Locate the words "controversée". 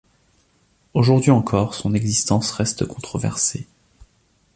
2.87-3.67